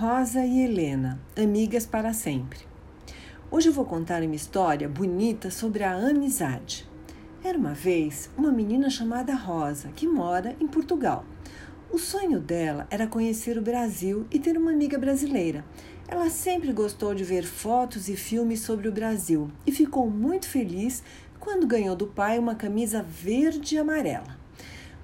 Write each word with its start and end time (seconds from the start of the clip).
Rosa 0.00 0.46
e 0.46 0.60
Helena, 0.60 1.18
amigas 1.36 1.84
para 1.84 2.12
sempre. 2.12 2.60
Hoje 3.50 3.68
eu 3.68 3.72
vou 3.72 3.84
contar 3.84 4.22
uma 4.22 4.36
história 4.36 4.88
bonita 4.88 5.50
sobre 5.50 5.82
a 5.82 5.92
amizade. 5.92 6.88
Era 7.42 7.58
uma 7.58 7.74
vez 7.74 8.30
uma 8.38 8.52
menina 8.52 8.90
chamada 8.90 9.34
Rosa 9.34 9.88
que 9.88 10.06
mora 10.06 10.54
em 10.60 10.68
Portugal. 10.68 11.24
O 11.90 11.98
sonho 11.98 12.38
dela 12.38 12.86
era 12.92 13.08
conhecer 13.08 13.58
o 13.58 13.60
Brasil 13.60 14.24
e 14.30 14.38
ter 14.38 14.56
uma 14.56 14.70
amiga 14.70 14.96
brasileira. 14.96 15.64
Ela 16.06 16.30
sempre 16.30 16.72
gostou 16.72 17.12
de 17.12 17.24
ver 17.24 17.42
fotos 17.42 18.08
e 18.08 18.14
filmes 18.14 18.60
sobre 18.60 18.86
o 18.86 18.92
Brasil 18.92 19.50
e 19.66 19.72
ficou 19.72 20.08
muito 20.08 20.46
feliz 20.46 21.02
quando 21.40 21.66
ganhou 21.66 21.96
do 21.96 22.06
pai 22.06 22.38
uma 22.38 22.54
camisa 22.54 23.02
verde 23.02 23.74
e 23.74 23.78
amarela. 23.78 24.37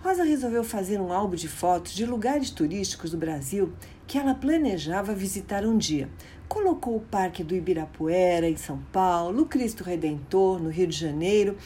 Rosa 0.05 0.23
resolveu 0.23 0.63
fazer 0.63 1.01
um 1.01 1.11
álbum 1.11 1.35
de 1.35 1.49
fotos 1.49 1.95
de 1.95 2.05
lugares 2.05 2.51
turísticos 2.51 3.13
do 3.13 3.17
Brasil 3.17 3.73
que 4.07 4.19
ela 4.19 4.35
planejava 4.35 5.15
visitar 5.15 5.65
um 5.65 5.79
dia. 5.79 6.11
Colocou 6.47 6.97
o 6.97 7.01
Parque 7.01 7.43
do 7.43 7.55
Ibirapuera, 7.55 8.47
em 8.47 8.55
São 8.55 8.81
Paulo, 8.93 9.45
o 9.45 9.47
Cristo 9.47 9.83
Redentor, 9.83 10.63
no 10.63 10.69
Rio 10.69 10.87
de 10.89 10.95
Janeiro, 10.95 11.57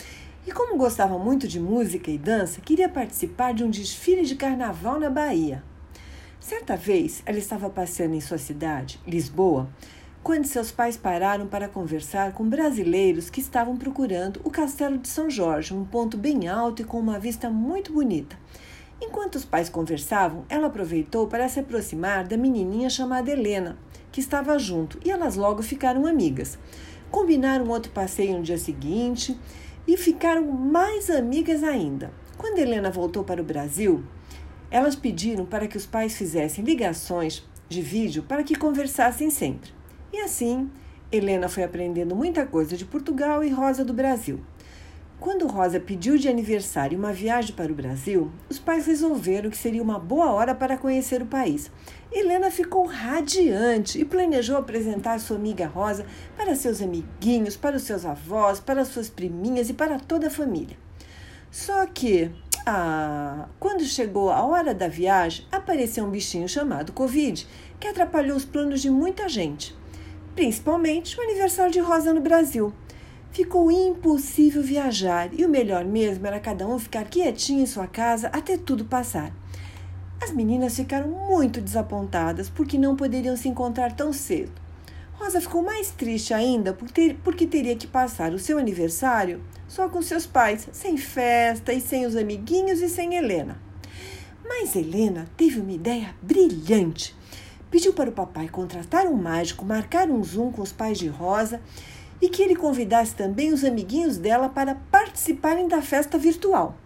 e 0.47 0.53
como 0.53 0.79
gostava 0.79 1.19
muito 1.19 1.49
de 1.49 1.59
música 1.59 2.13
e 2.13 2.17
dança, 2.17 2.61
queria 2.61 2.89
participar 2.89 3.53
de 3.53 3.65
um 3.65 3.71
desfile 3.71 4.25
de 4.25 4.37
carnaval 4.37 5.01
na 5.01 5.11
Bahia. 5.11 5.61
Certa 6.39 6.77
vez, 6.77 7.25
ela 7.27 7.39
estava 7.39 7.69
passeando 7.69 8.15
em 8.15 8.21
sua 8.21 8.39
cidade, 8.39 9.01
Lisboa, 9.05 9.69
quando 10.23 10.45
seus 10.47 10.71
pais 10.71 10.97
pararam 10.97 11.47
para 11.47 11.69
conversar 11.69 12.33
com 12.33 12.49
brasileiros 12.49 13.31
que 13.31 13.41
estavam 13.41 13.77
procurando 13.77 14.41
o 14.45 14.51
Castelo 14.51 14.99
de 14.99 15.09
São 15.09 15.31
Jorge, 15.31 15.73
um 15.73 15.85
ponto 15.85 16.17
bem 16.17 16.49
alto 16.49 16.83
e 16.83 16.85
com 16.85 16.99
uma 16.99 17.19
vista 17.19 17.49
muito 17.49 17.93
bonita. 17.93 18.37
Enquanto 19.01 19.37
os 19.37 19.45
pais 19.45 19.69
conversavam, 19.69 20.45
ela 20.49 20.67
aproveitou 20.67 21.29
para 21.29 21.49
se 21.49 21.61
aproximar 21.61 22.27
da 22.27 22.37
menininha 22.37 22.91
chamada 22.91 23.31
Helena, 23.31 23.79
que 24.11 24.21
estava 24.21 24.59
junto, 24.59 24.99
e 25.05 25.11
elas 25.11 25.37
logo 25.37 25.63
ficaram 25.63 26.05
amigas. 26.05 26.59
Combinaram 27.11 27.69
outro 27.69 27.93
passeio 27.93 28.37
no 28.37 28.43
dia 28.43 28.59
seguinte 28.59 29.39
e 29.87 29.97
ficaram 29.97 30.45
mais 30.45 31.09
amigas 31.09 31.63
ainda. 31.63 32.11
Quando 32.37 32.59
Helena 32.59 32.91
voltou 32.91 33.23
para 33.23 33.41
o 33.41 33.45
Brasil, 33.45 34.05
elas 34.71 34.97
pediram 34.97 35.47
para 35.47 35.69
que 35.69 35.77
os 35.77 35.87
pais 35.87 36.17
fizessem 36.17 36.65
ligações 36.65 37.49
de 37.69 37.81
vídeo 37.81 38.25
para 38.25 38.43
que 38.43 38.57
conversassem 38.57 39.31
sempre. 39.31 39.78
E 40.13 40.21
assim, 40.21 40.71
Helena 41.13 41.49
foi 41.49 41.63
aprendendo 41.63 42.17
muita 42.17 42.47
coisa 42.47 42.77
de 42.77 42.85
Portugal 42.85 43.45
e 43.45 43.51
Rosa 43.51 43.85
do 43.85 43.93
Brasil. 43.93 44.41
Quando 45.21 45.49
Rosa 45.49 45.81
pediu 45.81 46.17
de 46.17 46.29
aniversário 46.29 46.97
uma 46.97 47.13
viagem 47.13 47.55
para 47.55 47.73
o 47.73 47.75
Brasil, 47.75 48.31
os 48.49 48.59
pais 48.59 48.87
resolveram 48.87 49.51
que 49.51 49.57
seria 49.57 49.83
uma 49.83 49.99
boa 49.99 50.31
hora 50.33 50.55
para 50.55 50.79
conhecer 50.79 51.21
o 51.21 51.27
país. 51.27 51.71
Helena 52.11 52.51
ficou 52.51 52.87
radiante 52.87 54.01
e 54.01 54.05
planejou 54.05 54.57
apresentar 54.57 55.19
sua 55.19 55.37
amiga 55.37 55.67
Rosa 55.67 56.07
para 56.37 56.55
seus 56.55 56.81
amiguinhos, 56.81 57.57
para 57.57 57.77
os 57.77 57.83
seus 57.83 58.07
avós, 58.07 58.61
para 58.61 58.85
suas 58.85 59.11
priminhas 59.11 59.69
e 59.69 59.75
para 59.75 59.99
toda 59.99 60.29
a 60.29 60.31
família. 60.31 60.77
Só 61.51 61.85
que, 61.85 62.31
ah, 62.65 63.49
quando 63.59 63.83
chegou 63.85 64.31
a 64.31 64.43
hora 64.45 64.73
da 64.73 64.89
viagem, 64.89 65.47
apareceu 65.51 66.05
um 66.05 66.11
bichinho 66.11 66.49
chamado 66.49 66.93
Covid 66.93 67.47
que 67.79 67.89
atrapalhou 67.89 68.37
os 68.37 68.45
planos 68.45 68.81
de 68.81 68.89
muita 68.89 69.29
gente 69.29 69.78
principalmente 70.39 71.19
o 71.19 71.21
aniversário 71.21 71.73
de 71.73 71.81
Rosa 71.81 72.15
no 72.15 72.21
Brasil. 72.21 72.73
Ficou 73.33 73.73
impossível 73.73 74.63
viajar 74.63 75.31
e 75.33 75.45
o 75.45 75.49
melhor 75.49 75.85
mesmo 75.85 76.29
era 76.29 76.39
cada 76.39 76.65
um 76.65 76.79
ficar 76.79 77.07
quietinho 77.07 77.61
em 77.61 77.67
sua 77.67 77.89
casa 77.89 78.29
até 78.29 78.57
tudo 78.57 78.85
passar. 78.85 79.33
As 80.23 80.31
meninas 80.31 80.77
ficaram 80.77 81.09
muito 81.09 81.61
desapontadas 81.61 82.49
porque 82.49 82.79
não 82.79 82.95
poderiam 82.95 83.37
se 83.37 83.49
encontrar 83.49 83.97
tão 83.97 84.13
cedo. 84.13 84.53
Rosa 85.15 85.41
ficou 85.41 85.61
mais 85.61 85.91
triste 85.91 86.33
ainda 86.33 86.73
porque 87.25 87.45
teria 87.45 87.75
que 87.75 87.89
passar 87.89 88.33
o 88.33 88.39
seu 88.39 88.59
aniversário 88.59 89.43
só 89.67 89.89
com 89.89 90.01
seus 90.01 90.25
pais, 90.25 90.69
sem 90.71 90.97
festa 90.97 91.73
e 91.73 91.81
sem 91.81 92.07
os 92.07 92.15
amiguinhos 92.15 92.81
e 92.81 92.89
sem 92.89 93.17
Helena. 93.17 93.61
Mas 94.47 94.77
Helena 94.77 95.27
teve 95.37 95.59
uma 95.59 95.73
ideia 95.73 96.15
brilhante 96.23 97.18
pediu 97.71 97.93
para 97.93 98.11
o 98.11 98.13
papai 98.13 98.49
contratar 98.49 99.07
um 99.07 99.17
mágico, 99.17 99.65
marcar 99.65 100.09
um 100.11 100.23
zoom 100.23 100.51
com 100.51 100.63
os 100.63 100.73
pais 100.73 100.99
de 100.99 101.09
Rosa 101.09 101.61
e 102.21 102.29
que 102.29 102.43
ele 102.43 102.57
convidasse 102.57 103.15
também 103.15 103.53
os 103.53 103.65
amiguinhos 103.65 104.17
dela 104.17 104.49
para 104.49 104.75
participarem 104.91 105.69
da 105.69 105.81
festa 105.81 106.19
virtual. 106.19 106.77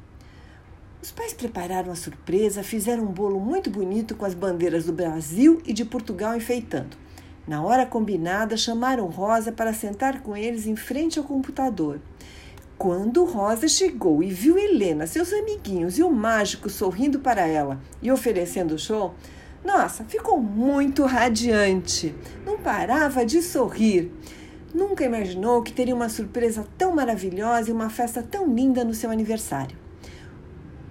Os 1.03 1.11
pais 1.11 1.33
prepararam 1.33 1.91
a 1.91 1.97
surpresa, 1.97 2.63
fizeram 2.63 3.05
um 3.05 3.13
bolo 3.13 3.41
muito 3.41 3.69
bonito 3.69 4.15
com 4.15 4.25
as 4.25 4.35
bandeiras 4.35 4.85
do 4.85 4.93
Brasil 4.93 5.61
e 5.67 5.73
de 5.73 5.85
Portugal 5.85 6.37
enfeitando. 6.37 6.97
Na 7.47 7.61
hora 7.61 7.85
combinada, 7.85 8.57
chamaram 8.57 9.07
Rosa 9.07 9.51
para 9.51 9.73
sentar 9.73 10.23
com 10.23 10.37
eles 10.37 10.67
em 10.67 10.77
frente 10.77 11.19
ao 11.19 11.25
computador. 11.25 12.01
Quando 12.79 13.25
Rosa 13.25 13.67
chegou 13.67 14.23
e 14.23 14.31
viu 14.31 14.57
Helena, 14.57 15.07
seus 15.07 15.33
amiguinhos 15.33 15.99
e 15.99 16.05
o 16.05 16.11
mágico 16.11 16.71
sorrindo 16.71 17.19
para 17.19 17.47
ela 17.47 17.81
e 18.01 18.11
oferecendo 18.13 18.75
o 18.75 18.79
show, 18.79 19.15
nossa, 19.65 20.05
ficou 20.05 20.41
muito 20.41 21.05
radiante. 21.05 22.15
Não 22.45 22.59
parava 22.59 23.25
de 23.25 23.41
sorrir. 23.41 24.11
Nunca 24.75 25.05
imaginou 25.05 25.63
que 25.63 25.73
teria 25.73 25.95
uma 25.95 26.09
surpresa 26.09 26.67
tão 26.77 26.95
maravilhosa 26.95 27.71
e 27.71 27.73
uma 27.73 27.89
festa 27.89 28.23
tão 28.23 28.53
linda 28.53 28.85
no 28.85 28.95
seu 28.95 29.11
aniversário. 29.11 29.77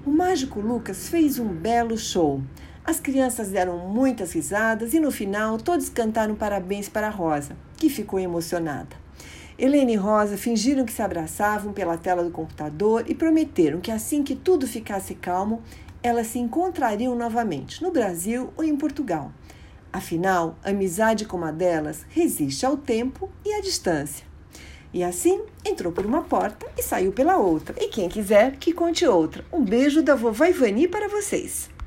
O 0.06 0.09
mágico 0.09 0.59
Lucas 0.59 1.09
fez 1.09 1.38
um 1.38 1.48
belo 1.48 1.98
show. 1.98 2.42
As 2.84 3.00
crianças 3.00 3.50
deram 3.50 3.78
muitas 3.90 4.34
risadas 4.34 4.94
e 4.94 5.00
no 5.00 5.12
final 5.12 5.58
todos 5.58 5.90
cantaram 5.90 6.34
parabéns 6.34 6.88
para 6.88 7.08
a 7.08 7.12
Rosa, 7.12 7.58
que 7.78 7.90
ficou 7.90 8.20
emocionada. 8.20 9.01
Helena 9.64 9.92
e 9.92 9.96
Rosa 9.96 10.38
fingiram 10.38 10.84
que 10.84 10.92
se 10.92 11.04
abraçavam 11.04 11.72
pela 11.72 11.96
tela 11.96 12.24
do 12.24 12.32
computador 12.32 13.04
e 13.08 13.14
prometeram 13.14 13.80
que 13.80 13.92
assim 13.92 14.24
que 14.24 14.34
tudo 14.36 14.66
ficasse 14.66 15.14
calmo, 15.14 15.62
elas 16.02 16.26
se 16.26 16.40
encontrariam 16.40 17.14
novamente 17.14 17.84
no 17.84 17.92
Brasil 17.92 18.52
ou 18.58 18.64
em 18.64 18.76
Portugal. 18.76 19.32
Afinal, 19.94 20.58
amizade 20.64 21.26
como 21.26 21.46
a 21.46 21.52
delas 21.52 22.08
resiste 22.10 22.66
ao 22.66 22.76
tempo 22.76 23.30
e 23.46 23.54
à 23.54 23.62
distância. 23.62 24.26
E 24.92 25.04
assim, 25.04 25.44
entrou 25.64 25.94
por 25.94 26.08
uma 26.08 26.24
porta 26.24 26.66
e 26.76 26.82
saiu 26.82 27.12
pela 27.12 27.38
outra. 27.38 27.76
E 27.78 27.88
quem 27.88 28.10
quiser, 28.10 28.58
que 28.58 28.74
conte 28.74 29.06
outra. 29.06 29.46
Um 29.54 29.64
beijo 29.64 30.02
da 30.02 30.16
vovó 30.16 30.46
Ivani 30.46 30.88
para 30.88 31.08
vocês. 31.08 31.70